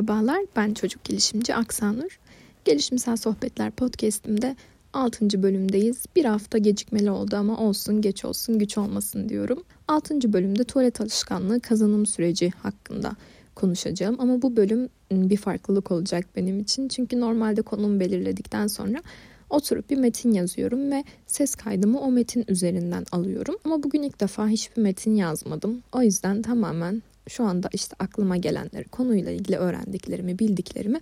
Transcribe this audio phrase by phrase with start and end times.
[0.00, 2.18] Merhabalar, ben çocuk gelişimci Aksanur.
[2.64, 4.56] Gelişimsel Sohbetler podcast'imde
[4.92, 5.42] 6.
[5.42, 6.04] bölümdeyiz.
[6.16, 9.62] Bir hafta gecikmeli oldu ama olsun, geç olsun, güç olmasın diyorum.
[9.88, 10.32] 6.
[10.32, 13.12] bölümde tuvalet alışkanlığı kazanım süreci hakkında
[13.54, 14.16] konuşacağım.
[14.18, 14.80] Ama bu bölüm
[15.12, 16.88] ıı, bir farklılık olacak benim için.
[16.88, 19.02] Çünkü normalde konumu belirledikten sonra
[19.50, 23.56] oturup bir metin yazıyorum ve ses kaydımı o metin üzerinden alıyorum.
[23.64, 25.82] Ama bugün ilk defa hiçbir metin yazmadım.
[25.92, 31.00] O yüzden tamamen şu anda işte aklıma gelenleri, konuyla ilgili öğrendiklerimi, bildiklerimi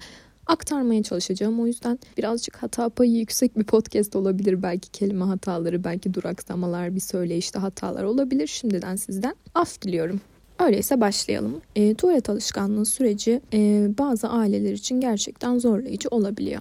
[0.49, 1.61] aktarmaya çalışacağım.
[1.61, 4.63] O yüzden birazcık hata payı yüksek bir podcast olabilir.
[4.63, 8.47] Belki kelime hataları, belki duraksamalar, bir söyleyişte hatalar olabilir.
[8.47, 10.21] Şimdiden sizden af diliyorum.
[10.59, 11.61] Öyleyse başlayalım.
[11.77, 16.61] E, tuvalet alışkanlığı süreci e, bazı aileler için gerçekten zorlayıcı olabiliyor.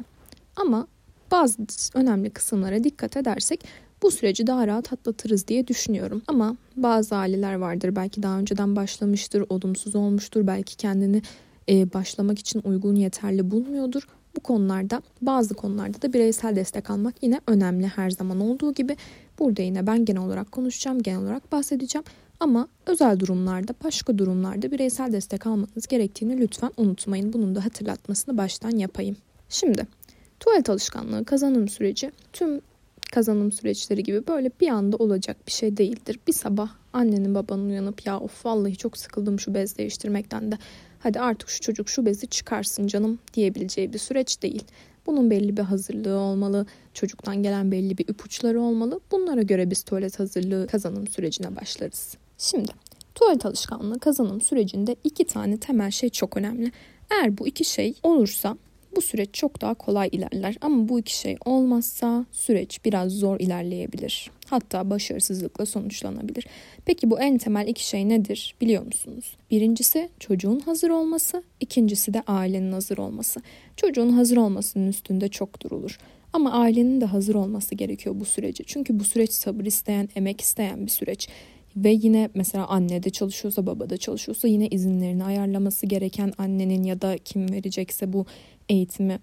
[0.55, 0.87] Ama
[1.31, 1.57] bazı
[1.93, 3.63] önemli kısımlara dikkat edersek
[4.03, 6.21] bu süreci daha rahat atlatırız diye düşünüyorum.
[6.27, 11.21] Ama bazı aileler vardır belki daha önceden başlamıştır, olumsuz olmuştur, belki kendini
[11.69, 14.07] e, başlamak için uygun yeterli bulmuyordur.
[14.35, 18.97] Bu konularda bazı konularda da bireysel destek almak yine önemli her zaman olduğu gibi.
[19.39, 22.05] Burada yine ben genel olarak konuşacağım, genel olarak bahsedeceğim.
[22.39, 27.33] Ama özel durumlarda, başka durumlarda bireysel destek almanız gerektiğini lütfen unutmayın.
[27.33, 29.17] Bunun da hatırlatmasını baştan yapayım.
[29.49, 29.87] Şimdi
[30.39, 32.61] tuvalet alışkanlığı kazanım süreci tüm
[33.11, 36.19] kazanım süreçleri gibi böyle bir anda olacak bir şey değildir.
[36.27, 40.57] Bir sabah annenin babanın uyanıp ya of vallahi çok sıkıldım şu bez değiştirmekten de
[40.99, 44.63] hadi artık şu çocuk şu bezi çıkarsın canım diyebileceği bir süreç değil.
[45.05, 48.99] Bunun belli bir hazırlığı olmalı, çocuktan gelen belli bir ipuçları olmalı.
[49.11, 52.17] Bunlara göre biz tuvalet hazırlığı kazanım sürecine başlarız.
[52.37, 52.71] Şimdi
[53.15, 56.71] tuvalet alışkanlığı kazanım sürecinde iki tane temel şey çok önemli.
[57.11, 58.57] Eğer bu iki şey olursa
[58.97, 64.31] bu süreç çok daha kolay ilerler ama bu iki şey olmazsa süreç biraz zor ilerleyebilir.
[64.49, 66.47] Hatta başarısızlıkla sonuçlanabilir.
[66.85, 69.37] Peki bu en temel iki şey nedir biliyor musunuz?
[69.51, 73.41] Birincisi çocuğun hazır olması, ikincisi de ailenin hazır olması.
[73.75, 75.97] Çocuğun hazır olmasının üstünde çok durulur.
[76.33, 78.63] Ama ailenin de hazır olması gerekiyor bu sürece.
[78.67, 81.29] Çünkü bu süreç sabır isteyen, emek isteyen bir süreç.
[81.75, 87.01] Ve yine mesela anne de çalışıyorsa baba da çalışıyorsa yine izinlerini ayarlaması gereken annenin ya
[87.01, 88.25] da kim verecekse bu
[88.69, 89.19] eğitimi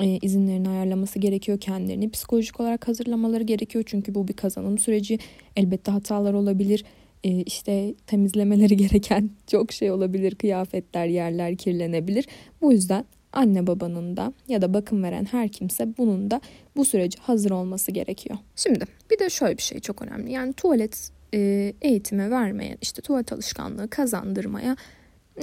[0.00, 1.60] e, izinlerini ayarlaması gerekiyor.
[1.60, 3.84] Kendilerini psikolojik olarak hazırlamaları gerekiyor.
[3.86, 5.18] Çünkü bu bir kazanım süreci.
[5.56, 6.84] Elbette hatalar olabilir.
[7.24, 10.34] E, işte temizlemeleri gereken çok şey olabilir.
[10.34, 12.26] Kıyafetler, yerler kirlenebilir.
[12.60, 16.40] Bu yüzden anne babanın da ya da bakım veren her kimse bunun da
[16.76, 18.38] bu sürece hazır olması gerekiyor.
[18.56, 20.32] Şimdi bir de şöyle bir şey çok önemli.
[20.32, 24.76] Yani tuvalet e, eğitimi vermeye, işte tuvalet alışkanlığı kazandırmaya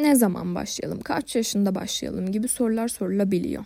[0.01, 3.63] ne zaman başlayalım, kaç yaşında başlayalım gibi sorular sorulabiliyor.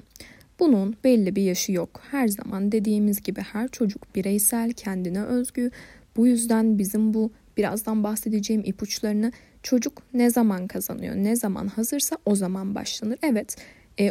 [0.60, 2.02] Bunun belli bir yaşı yok.
[2.12, 5.72] Her zaman dediğimiz gibi her çocuk bireysel, kendine özgü.
[6.18, 9.32] Bu yüzden bizim bu birazdan bahsedeceğim ipuçlarını
[9.64, 13.20] çocuk ne zaman kazanıyor, ne zaman hazırsa o zaman başlanır.
[13.24, 13.56] Evet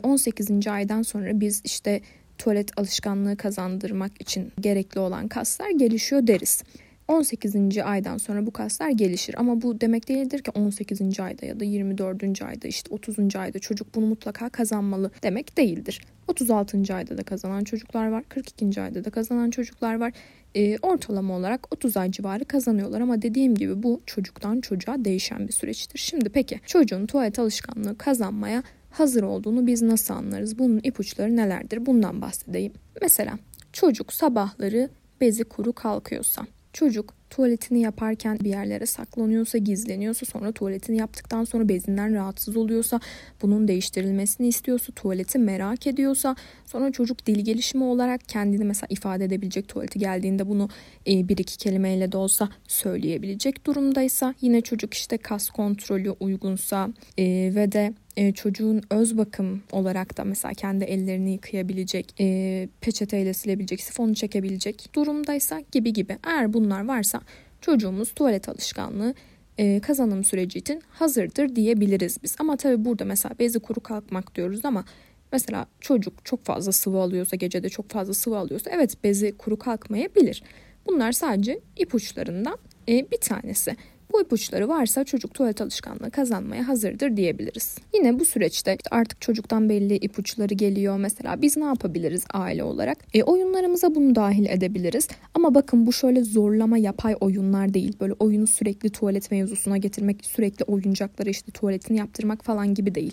[0.02, 0.50] 18.
[0.50, 2.00] E, aydan sonra biz işte
[2.38, 6.62] tuvalet alışkanlığı kazandırmak için gerekli olan kaslar gelişiyor deriz.
[7.08, 7.78] 18.
[7.84, 9.34] aydan sonra bu kaslar gelişir.
[9.38, 11.20] Ama bu demek değildir ki 18.
[11.20, 12.42] ayda ya da 24.
[12.42, 13.36] ayda işte 30.
[13.36, 16.00] ayda çocuk bunu mutlaka kazanmalı demek değildir.
[16.28, 16.94] 36.
[16.94, 18.24] ayda da kazanan çocuklar var.
[18.28, 18.80] 42.
[18.80, 20.12] ayda da kazanan çocuklar var.
[20.54, 25.52] E, ortalama olarak 30 ay civarı kazanıyorlar ama dediğim gibi bu çocuktan çocuğa değişen bir
[25.52, 25.98] süreçtir.
[25.98, 30.58] Şimdi peki çocuğun tuvalet alışkanlığı kazanmaya hazır olduğunu biz nasıl anlarız?
[30.58, 31.86] Bunun ipuçları nelerdir?
[31.86, 32.72] Bundan bahsedeyim.
[33.02, 33.38] Mesela
[33.72, 34.90] çocuk sabahları
[35.20, 36.46] bezi kuru kalkıyorsa
[36.78, 43.00] Çocuk tuvaletini yaparken bir yerlere saklanıyorsa, gizleniyorsa, sonra tuvaletini yaptıktan sonra bezinden rahatsız oluyorsa,
[43.42, 46.36] bunun değiştirilmesini istiyorsa, tuvaleti merak ediyorsa,
[46.66, 50.68] sonra çocuk dil gelişimi olarak kendini mesela ifade edebilecek tuvaleti geldiğinde bunu
[51.06, 56.88] e, bir iki kelimeyle de olsa söyleyebilecek durumdaysa, yine çocuk işte kas kontrolü uygunsa
[57.18, 57.24] e,
[57.54, 63.80] ve de e, çocuğun öz bakım olarak da mesela kendi ellerini yıkayabilecek, e, peçeteyle silebilecek,
[63.80, 66.18] sifonu çekebilecek durumdaysa gibi gibi.
[66.26, 67.20] Eğer bunlar varsa
[67.60, 69.14] çocuğumuz tuvalet alışkanlığı
[69.58, 72.36] e, kazanım süreci için hazırdır diyebiliriz biz.
[72.38, 74.84] Ama tabii burada mesela bezi kuru kalkmak diyoruz ama
[75.32, 80.42] mesela çocuk çok fazla sıvı alıyorsa, gecede çok fazla sıvı alıyorsa evet bezi kuru kalkmayabilir.
[80.86, 83.76] Bunlar sadece ipuçlarından e, bir tanesi.
[84.12, 87.78] Bu ipuçları varsa çocuk tuvalet alışkanlığı kazanmaya hazırdır diyebiliriz.
[87.94, 90.96] Yine bu süreçte artık çocuktan belli ipuçları geliyor.
[90.96, 92.98] Mesela biz ne yapabiliriz aile olarak?
[93.14, 95.08] E, oyunlarımıza bunu dahil edebiliriz.
[95.34, 97.96] Ama bakın bu şöyle zorlama yapay oyunlar değil.
[98.00, 103.12] Böyle oyunu sürekli tuvalet mevzusuna getirmek, sürekli oyuncakları işte tuvaletini yaptırmak falan gibi değil.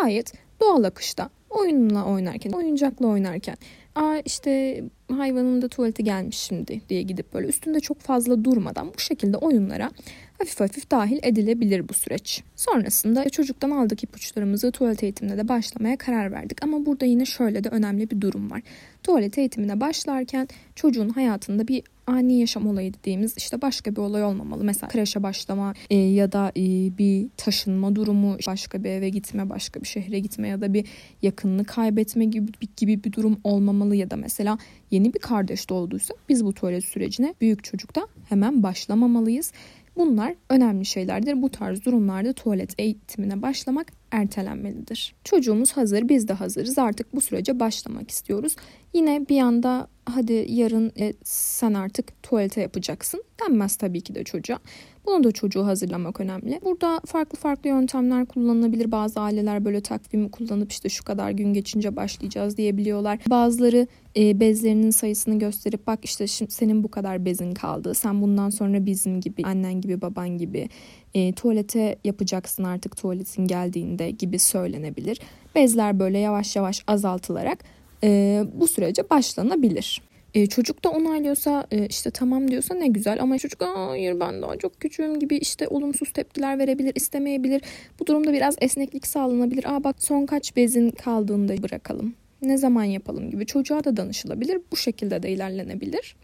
[0.00, 3.56] Gayet doğal akışta oyunla oynarken, oyuncakla oynarken
[3.94, 8.98] Aa işte hayvanın da tuvaleti gelmiş şimdi diye gidip böyle üstünde çok fazla durmadan bu
[8.98, 9.90] şekilde oyunlara
[10.38, 12.42] hafif hafif dahil edilebilir bu süreç.
[12.56, 16.64] Sonrasında çocuktan aldık ipuçlarımızı tuvalet eğitimine de başlamaya karar verdik.
[16.64, 18.62] Ama burada yine şöyle de önemli bir durum var.
[19.02, 24.64] Tuvalet eğitimine başlarken çocuğun hayatında bir ani yaşam olayı dediğimiz işte başka bir olay olmamalı.
[24.64, 26.62] Mesela kreşe başlama e, ya da e,
[26.98, 30.86] bir taşınma durumu, başka bir eve gitme, başka bir şehre gitme ya da bir
[31.22, 34.58] yakınını kaybetme gibi, gibi bir durum olmamalı ya da mesela
[34.94, 39.52] yeni bir kardeş doğduysa biz bu tuvalet sürecine büyük çocukta hemen başlamamalıyız.
[39.96, 41.42] Bunlar önemli şeylerdir.
[41.42, 45.14] Bu tarz durumlarda tuvalet eğitimine başlamak ertelenmelidir.
[45.24, 46.78] Çocuğumuz hazır, biz de hazırız.
[46.78, 48.56] Artık bu sürece başlamak istiyoruz.
[48.94, 54.58] Yine bir anda hadi yarın e, sen artık tuvalete yapacaksın denmez tabii ki de çocuğa.
[55.06, 56.60] Buna da çocuğu hazırlamak önemli.
[56.64, 58.92] Burada farklı farklı yöntemler kullanılabilir.
[58.92, 63.18] Bazı aileler böyle takvimi kullanıp işte şu kadar gün geçince başlayacağız diyebiliyorlar.
[63.30, 63.86] Bazıları
[64.16, 67.94] e, bezlerinin sayısını gösterip bak işte şimdi senin bu kadar bezin kaldı.
[67.94, 70.68] Sen bundan sonra bizim gibi, annen gibi, baban gibi
[71.14, 75.20] e, tuvalete yapacaksın artık tuvaletin geldiğinde gibi söylenebilir.
[75.54, 77.58] Bezler böyle yavaş yavaş azaltılarak
[78.04, 80.02] e, bu sürece başlanabilir.
[80.34, 84.56] E, çocuk da onaylıyorsa e, işte tamam diyorsa ne güzel ama çocuk hayır ben daha
[84.56, 87.62] çok küçüğüm gibi işte olumsuz tepkiler verebilir istemeyebilir.
[88.00, 89.74] Bu durumda biraz esneklik sağlanabilir.
[89.74, 92.14] Aa bak son kaç bezin kaldığında bırakalım.
[92.42, 94.60] Ne zaman yapalım gibi çocuğa da danışılabilir.
[94.72, 96.16] Bu şekilde de ilerlenebilir.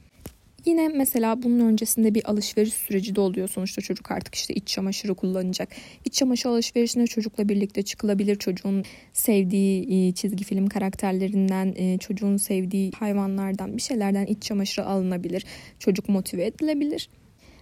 [0.65, 3.49] Yine mesela bunun öncesinde bir alışveriş süreci de oluyor.
[3.49, 5.69] Sonuçta çocuk artık işte iç çamaşırı kullanacak.
[6.05, 8.37] İç çamaşır alışverişine çocukla birlikte çıkılabilir.
[8.37, 15.45] Çocuğun sevdiği e, çizgi film karakterlerinden, e, çocuğun sevdiği hayvanlardan bir şeylerden iç çamaşırı alınabilir.
[15.79, 17.09] Çocuk motive edilebilir.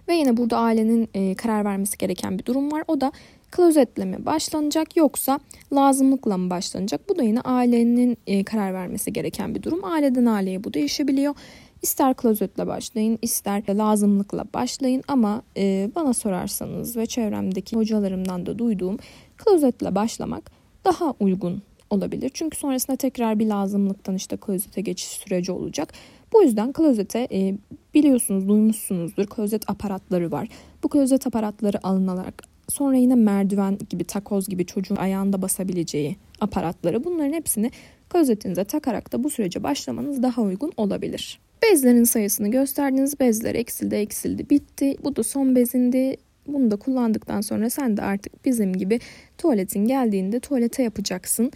[0.07, 2.83] Ve yine burada ailenin e, karar vermesi gereken bir durum var.
[2.87, 3.11] O da
[3.51, 5.39] klozetle mi başlanacak yoksa
[5.73, 7.09] lazımlıkla mı başlanacak?
[7.09, 9.83] Bu da yine ailenin karar vermesi gereken bir durum.
[9.83, 11.35] Aileden aileye bu değişebiliyor.
[11.81, 18.97] İster klozetle başlayın, ister lazımlıkla başlayın ama e, bana sorarsanız ve çevremdeki hocalarımdan da duyduğum
[19.37, 20.51] klozetle başlamak
[20.85, 22.31] daha uygun olabilir.
[22.33, 25.93] Çünkü sonrasında tekrar bir lazımlıktan işte klozete geçiş süreci olacak.
[26.33, 27.57] Bu yüzden klozete e,
[27.93, 30.47] biliyorsunuz, duymuşsunuzdur klozet aparatları var.
[30.83, 37.33] Bu klozet aparatları alınarak sonra yine merdiven gibi, takoz gibi çocuğun ayağında basabileceği aparatları bunların
[37.33, 37.71] hepsini
[38.09, 41.39] klozetinize takarak da bu sürece başlamanız daha uygun olabilir.
[41.63, 43.19] Bezlerin sayısını gösterdiniz.
[43.19, 44.95] Bezler eksildi eksildi bitti.
[45.03, 46.17] Bu da son bezindi.
[46.47, 48.99] Bunu da kullandıktan sonra sen de artık bizim gibi
[49.37, 51.51] tuvaletin geldiğinde tuvalete yapacaksın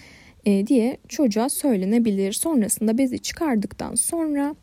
[0.46, 2.32] e, diye çocuğa söylenebilir.
[2.32, 4.56] Sonrasında bezi çıkardıktan sonra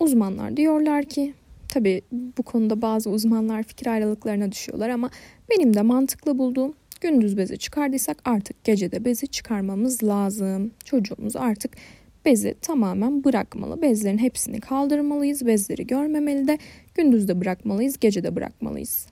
[0.00, 1.34] uzmanlar diyorlar ki
[1.68, 5.10] tabi bu konuda bazı uzmanlar fikir ayrılıklarına düşüyorlar ama
[5.50, 10.70] benim de mantıklı bulduğum gündüz bezi çıkardıysak artık gecede bezi çıkarmamız lazım.
[10.84, 11.76] Çocuğumuz artık
[12.24, 13.82] bezi tamamen bırakmalı.
[13.82, 15.46] Bezlerin hepsini kaldırmalıyız.
[15.46, 16.58] Bezleri görmemeli de
[16.94, 19.06] gündüzde bırakmalıyız, gecede bırakmalıyız.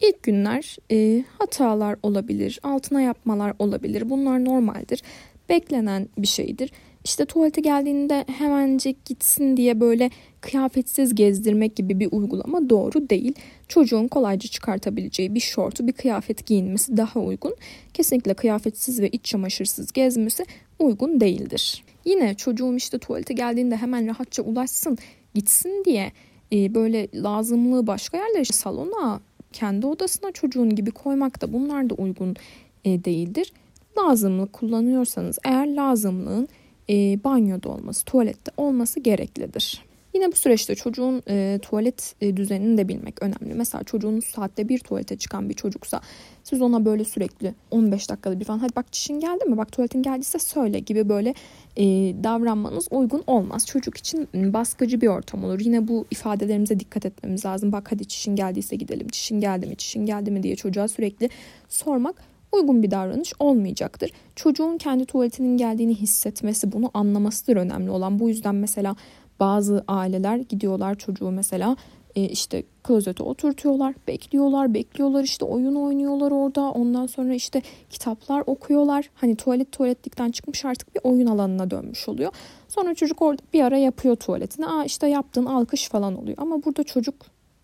[0.00, 4.10] İlk günler e, hatalar olabilir, altına yapmalar olabilir.
[4.10, 5.02] Bunlar normaldir.
[5.48, 6.72] Beklenen bir şeydir.
[7.04, 10.10] İşte tuvalete geldiğinde hemencik gitsin diye böyle
[10.40, 13.34] kıyafetsiz gezdirmek gibi bir uygulama doğru değil.
[13.68, 17.56] Çocuğun kolayca çıkartabileceği bir şortu, bir kıyafet giyinmesi daha uygun.
[17.94, 20.44] Kesinlikle kıyafetsiz ve iç çamaşırsız gezmesi
[20.78, 21.84] uygun değildir.
[22.04, 24.98] Yine çocuğum işte tuvalete geldiğinde hemen rahatça ulaşsın,
[25.34, 26.12] gitsin diye
[26.52, 29.20] e, böyle lazımlığı başka yerlere salona,
[29.52, 32.36] kendi odasına çocuğun gibi koymak da bunlar da uygun
[32.84, 33.52] e, değildir.
[33.98, 36.48] Lazımlık kullanıyorsanız eğer lazımlığın
[36.90, 39.89] e, banyoda olması, tuvalette olması gereklidir.
[40.14, 43.54] Yine bu süreçte çocuğun e, tuvalet e, düzenini de bilmek önemli.
[43.54, 46.00] Mesela çocuğunuz saatte bir tuvalete çıkan bir çocuksa
[46.44, 50.02] siz ona böyle sürekli 15 dakikada bir falan hadi bak çişin geldi mi bak tuvaletin
[50.02, 51.34] geldiyse söyle gibi böyle
[51.76, 51.84] e,
[52.24, 53.66] davranmanız uygun olmaz.
[53.66, 55.60] Çocuk için baskıcı bir ortam olur.
[55.60, 57.72] Yine bu ifadelerimize dikkat etmemiz lazım.
[57.72, 59.08] Bak hadi çişin geldiyse gidelim.
[59.08, 59.76] Çişin geldi mi?
[59.76, 61.30] Çişin geldi mi diye çocuğa sürekli
[61.68, 64.10] sormak uygun bir davranış olmayacaktır.
[64.36, 68.18] Çocuğun kendi tuvaletinin geldiğini hissetmesi, bunu anlamasıdır önemli olan.
[68.18, 68.96] Bu yüzden mesela
[69.40, 71.76] bazı aileler gidiyorlar çocuğu mesela
[72.16, 76.60] e, işte klozete oturtuyorlar, bekliyorlar, bekliyorlar işte oyun oynuyorlar orada.
[76.60, 79.10] Ondan sonra işte kitaplar okuyorlar.
[79.14, 82.32] Hani tuvalet tuvaletlikten çıkmış artık bir oyun alanına dönmüş oluyor.
[82.68, 84.66] Sonra çocuk orada bir ara yapıyor tuvaletini.
[84.66, 86.36] Aa işte yaptığın alkış falan oluyor.
[86.40, 87.14] Ama burada çocuk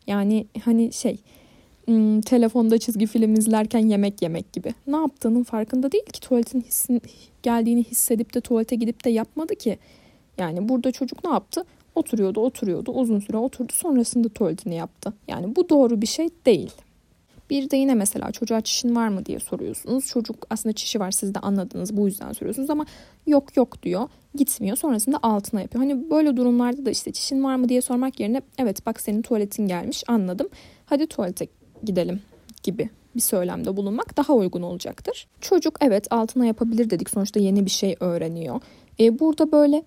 [0.07, 1.19] yani hani şey
[1.85, 4.75] hmm, telefonda çizgi film izlerken yemek yemek gibi.
[4.87, 7.03] Ne yaptığının farkında değil ki tuvaletin hissin,
[7.43, 9.79] geldiğini hissedip de tuvalete gidip de yapmadı ki.
[10.39, 11.65] Yani burada çocuk ne yaptı?
[11.95, 15.13] Oturuyordu, oturuyordu, uzun süre oturdu, sonrasında tuvaletini yaptı.
[15.29, 16.73] Yani bu doğru bir şey değil.
[17.51, 20.07] Bir de yine mesela çocuğa çişin var mı diye soruyorsunuz.
[20.07, 22.87] Çocuk aslında çişi var siz de anladınız bu yüzden soruyorsunuz ama
[23.27, 25.85] yok yok diyor gitmiyor sonrasında altına yapıyor.
[25.85, 29.67] Hani böyle durumlarda da işte çişin var mı diye sormak yerine evet bak senin tuvaletin
[29.67, 30.49] gelmiş anladım
[30.87, 31.47] hadi tuvalete
[31.85, 32.21] gidelim
[32.63, 35.27] gibi bir söylemde bulunmak daha uygun olacaktır.
[35.41, 38.61] Çocuk evet altına yapabilir dedik sonuçta yeni bir şey öğreniyor.
[39.01, 39.83] E, burada böyle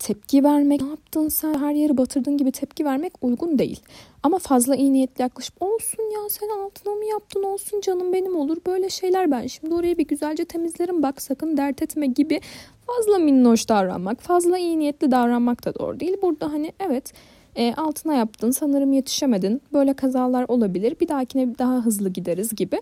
[0.00, 3.80] tepki vermek, ne yaptın sen her yeri batırdın gibi tepki vermek uygun değil.
[4.22, 8.56] Ama fazla iyi niyetli yaklaşıp olsun ya sen altına mı yaptın olsun canım benim olur
[8.66, 12.40] böyle şeyler ben şimdi orayı bir güzelce temizlerim bak sakın dert etme gibi
[12.86, 16.16] fazla minnoş davranmak, fazla iyi niyetli davranmak da doğru değil.
[16.22, 17.12] Burada hani evet
[17.56, 22.80] e, altına yaptın sanırım yetişemedin böyle kazalar olabilir bir dahakine daha hızlı gideriz gibi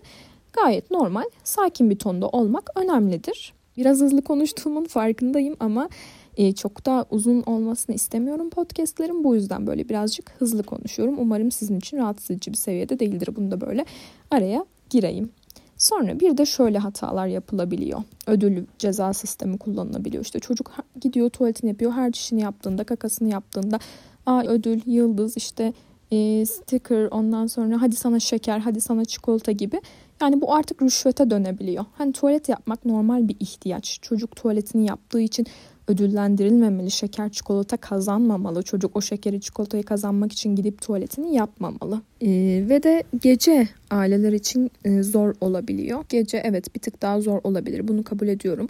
[0.53, 3.53] gayet normal sakin bir tonda olmak önemlidir.
[3.77, 5.89] Biraz hızlı konuştuğumun farkındayım ama
[6.39, 9.23] e, çok da uzun olmasını istemiyorum podcastlerim.
[9.23, 11.15] Bu yüzden böyle birazcık hızlı konuşuyorum.
[11.19, 13.29] Umarım sizin için rahatsız edici bir seviyede değildir.
[13.35, 13.85] Bunu da böyle
[14.31, 15.29] araya gireyim.
[15.77, 18.03] Sonra bir de şöyle hatalar yapılabiliyor.
[18.27, 20.23] Ödül ceza sistemi kullanılabiliyor.
[20.23, 21.91] İşte çocuk gidiyor tuvaletini yapıyor.
[21.91, 23.79] Her çişini yaptığında, kakasını yaptığında
[24.25, 25.73] a ödül, yıldız, işte
[26.11, 29.81] e, sticker, ondan sonra hadi sana şeker, hadi sana çikolata gibi.
[30.21, 31.85] Yani bu artık rüşvete dönebiliyor.
[31.93, 33.99] Hani tuvalet yapmak normal bir ihtiyaç.
[34.01, 35.45] Çocuk tuvaletini yaptığı için
[35.87, 36.91] ödüllendirilmemeli.
[36.91, 38.63] Şeker çikolata kazanmamalı.
[38.63, 42.01] Çocuk o şekeri çikolatayı kazanmak için gidip tuvaletini yapmamalı.
[42.21, 42.27] Ee,
[42.69, 46.05] ve de gece aileler için e, zor olabiliyor.
[46.09, 47.87] Gece evet bir tık daha zor olabilir.
[47.87, 48.67] Bunu kabul ediyorum.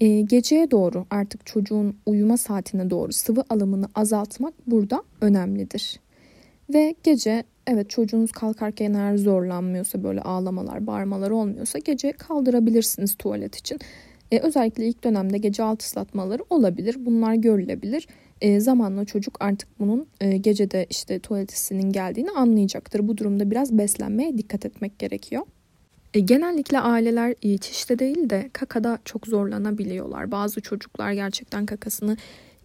[0.00, 6.00] Ee, geceye doğru artık çocuğun uyuma saatine doğru sıvı alımını azaltmak burada önemlidir.
[6.74, 13.78] Ve gece evet çocuğunuz kalkarken eğer zorlanmıyorsa böyle ağlamalar, bağırmalar olmuyorsa gece kaldırabilirsiniz tuvalet için.
[14.32, 16.96] E, özellikle ilk dönemde gece alt ıslatmaları olabilir.
[16.98, 18.08] Bunlar görülebilir.
[18.40, 23.08] E, zamanla çocuk artık bunun e, gecede işte tuvaletisinin geldiğini anlayacaktır.
[23.08, 25.42] Bu durumda biraz beslenmeye dikkat etmek gerekiyor.
[26.14, 30.30] E, genellikle aileler çişte değil de kakada çok zorlanabiliyorlar.
[30.30, 32.16] Bazı çocuklar gerçekten kakasını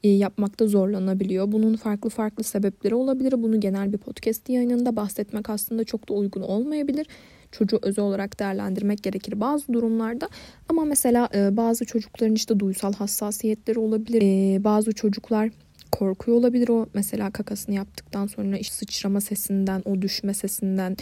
[0.08, 1.51] yapmakta zorlanabiliyor.
[1.51, 3.44] Bunun farklı farklı sebepleri olabilir.
[3.44, 7.08] Bunu genel bir podcast yayınında bahsetmek aslında çok da uygun olmayabilir
[7.51, 10.29] çocuğu özel olarak değerlendirmek gerekir bazı durumlarda.
[10.70, 14.22] Ama mesela e, bazı çocukların işte duysal hassasiyetleri olabilir.
[14.22, 15.50] E, bazı çocuklar
[15.91, 20.98] korkuyor olabilir o mesela kakasını yaptıktan sonra işte sıçrama sesinden, o düşme sesinden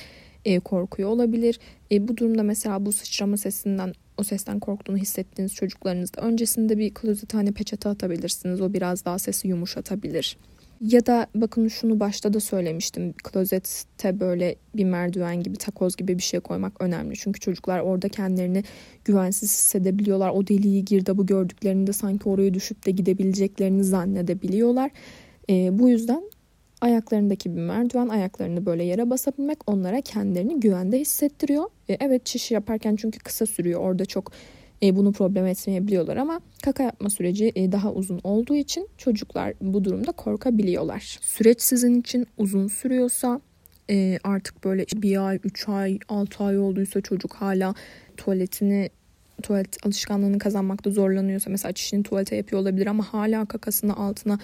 [0.46, 1.60] e, korkuyor olabilir.
[1.92, 7.52] E, bu durumda mesela bu sıçrama sesinden o sesten korktuğunu hissettiğiniz çocuklarınızda öncesinde bir klozethane
[7.52, 8.62] peçete atabilirsiniz.
[8.62, 10.38] O biraz daha sesi yumuşatabilir.
[10.82, 13.14] Ya da bakın şunu başta da söylemiştim.
[13.14, 17.16] Klozette böyle bir merdiven gibi, takoz gibi bir şey koymak önemli.
[17.16, 18.64] Çünkü çocuklar orada kendilerini
[19.06, 20.30] güvensiz hissedebiliyorlar.
[20.30, 24.92] O deliği girdabı gördüklerinde sanki oraya düşüp de gidebileceklerini zannedebiliyorlar.
[25.50, 26.24] E, bu yüzden
[26.82, 31.66] ayaklarındaki bir merdiven, ayaklarını böyle yere basabilmek onlara kendilerini güvende hissettiriyor.
[31.90, 33.82] E, evet çişi yaparken çünkü kısa sürüyor.
[33.82, 34.32] Orada çok
[34.84, 39.84] e, bunu problem etmeyebiliyorlar ama kaka yapma süreci e, daha uzun olduğu için çocuklar bu
[39.84, 41.20] durumda korkabiliyorlar.
[41.22, 43.42] Süreç sizin için uzun sürüyorsa
[43.90, 47.76] e, artık böyle bir ay, üç ay, altı ay olduysa çocuk hala
[48.18, 48.90] tuvaletini
[49.44, 54.40] tuvalet alışkanlığını kazanmakta zorlanıyorsa mesela çişini tuvalete yapıyor olabilir ama hala kakasını altına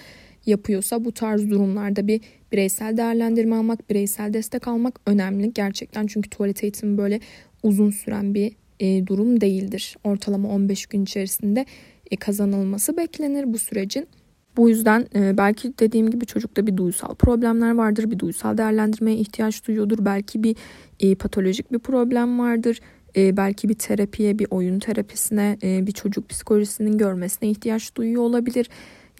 [0.46, 2.20] yapıyorsa bu tarz durumlarda bir
[2.52, 6.06] bireysel değerlendirme almak, bireysel destek almak önemli gerçekten.
[6.06, 7.20] Çünkü tuvalet eğitimi böyle
[7.62, 9.96] uzun süren bir e, durum değildir.
[10.04, 11.66] Ortalama 15 gün içerisinde
[12.10, 14.08] e, kazanılması beklenir bu sürecin.
[14.56, 19.66] Bu yüzden e, belki dediğim gibi çocukta bir duysal problemler vardır, bir duysal değerlendirmeye ihtiyaç
[19.66, 20.04] duyuyordur.
[20.04, 20.56] Belki bir
[21.00, 22.80] e, patolojik bir problem vardır.
[23.16, 28.68] E, belki bir terapiye, bir oyun terapisine, e, bir çocuk psikolojisinin görmesine ihtiyaç duyuyor olabilir.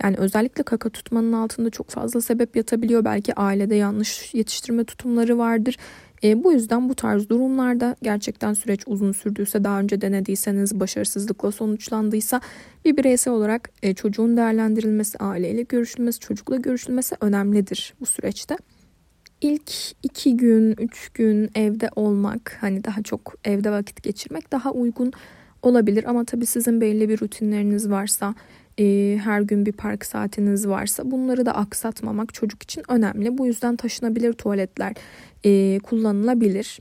[0.02, 3.04] Yani özellikle kaka tutmanın altında çok fazla sebep yatabiliyor.
[3.04, 5.76] Belki ailede yanlış yetiştirme tutumları vardır.
[6.24, 12.40] E, bu yüzden bu tarz durumlarda gerçekten süreç uzun sürdüyse daha önce denediyseniz başarısızlıkla sonuçlandıysa
[12.84, 18.56] bir bireysel olarak e, çocuğun değerlendirilmesi, aileyle görüşülmesi, çocukla görüşülmesi önemlidir bu süreçte.
[19.44, 19.72] İlk
[20.02, 25.12] iki gün, üç gün evde olmak, hani daha çok evde vakit geçirmek daha uygun
[25.62, 26.04] olabilir.
[26.04, 28.34] Ama tabii sizin belli bir rutinleriniz varsa,
[28.80, 33.38] e, her gün bir park saatiniz varsa bunları da aksatmamak çocuk için önemli.
[33.38, 34.94] Bu yüzden taşınabilir tuvaletler
[35.44, 36.80] e, kullanılabilir.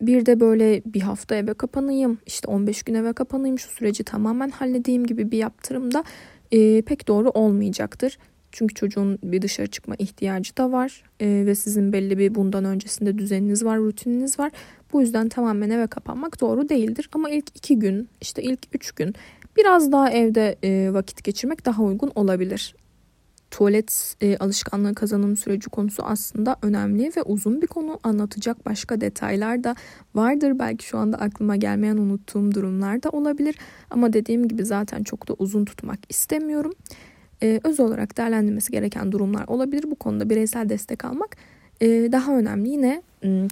[0.00, 4.50] Bir de böyle bir hafta eve kapanayım, işte 15 gün eve kapanayım, şu süreci tamamen
[4.50, 6.04] halledeyim gibi bir yaptırımda
[6.52, 8.18] e, pek doğru olmayacaktır.
[8.52, 13.18] Çünkü çocuğun bir dışarı çıkma ihtiyacı da var e, ve sizin belli bir bundan öncesinde
[13.18, 14.52] düzeniniz var, rutininiz var.
[14.92, 17.08] Bu yüzden tamamen eve kapanmak doğru değildir.
[17.12, 19.14] Ama ilk iki gün, işte ilk üç gün
[19.56, 22.74] biraz daha evde e, vakit geçirmek daha uygun olabilir.
[23.50, 28.00] Tuvalet e, alışkanlığı kazanım süreci konusu aslında önemli ve uzun bir konu.
[28.02, 29.74] Anlatacak başka detaylar da
[30.14, 30.58] vardır.
[30.58, 33.56] Belki şu anda aklıma gelmeyen unuttuğum durumlar da olabilir.
[33.90, 36.72] Ama dediğim gibi zaten çok da uzun tutmak istemiyorum.
[37.42, 39.84] E, öz olarak değerlendirmesi gereken durumlar olabilir.
[39.90, 41.36] Bu konuda bireysel destek almak
[41.82, 43.02] Ee, daha önemli yine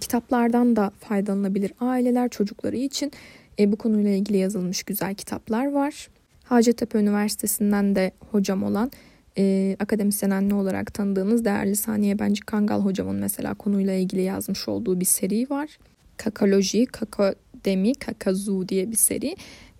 [0.01, 3.13] kitaplardan da faydalanabilir aileler çocukları için
[3.59, 6.09] e, bu konuyla ilgili yazılmış güzel kitaplar var.
[6.45, 8.91] Hacettepe Üniversitesi'nden de hocam olan
[9.39, 15.01] e, akademisyen anne olarak tanıdığınız değerli Saniye Bencik Kangal hocamın mesela konuyla ilgili yazmış olduğu
[15.01, 15.79] bir seri var.
[16.17, 19.37] Kakaloji, Kakademi, Kakazu diye bir seri.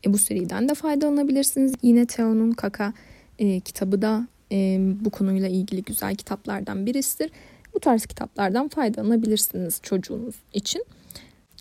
[0.07, 1.75] E, bu seriden de faydalanabilirsiniz.
[1.83, 2.93] Yine Teo'nun Kaka
[3.39, 7.31] e, kitabı da e, bu konuyla ilgili güzel kitaplardan birisidir.
[7.75, 10.85] Bu tarz kitaplardan faydalanabilirsiniz çocuğunuz için.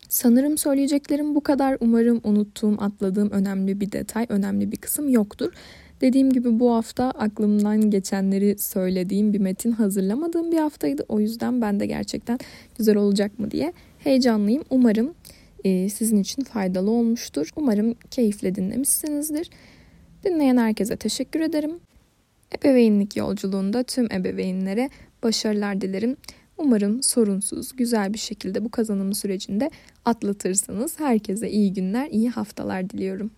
[0.08, 1.76] Sanırım söyleyeceklerim bu kadar.
[1.80, 5.52] Umarım unuttuğum, atladığım önemli bir detay, önemli bir kısım yoktur.
[6.00, 11.04] Dediğim gibi bu hafta aklımdan geçenleri söylediğim bir metin hazırlamadığım bir haftaydı.
[11.08, 12.38] O yüzden ben de gerçekten
[12.78, 14.64] güzel olacak mı diye heyecanlıyım.
[14.70, 15.14] Umarım
[15.64, 17.50] e, sizin için faydalı olmuştur.
[17.56, 19.50] Umarım keyifle dinlemişsinizdir.
[20.24, 21.80] Dinleyen herkese teşekkür ederim.
[22.58, 24.90] Ebeveynlik yolculuğunda tüm ebeveynlere
[25.22, 26.16] başarılar dilerim.
[26.58, 29.70] Umarım sorunsuz, güzel bir şekilde bu kazanım sürecinde
[30.04, 31.00] atlatırsınız.
[31.00, 33.26] Herkese iyi günler, iyi haftalar diliyorum.